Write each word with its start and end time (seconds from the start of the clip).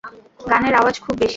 গানের 0.49 0.73
আওয়াজ 0.75 0.95
খুব 0.99 1.15
বেশী। 1.15 1.29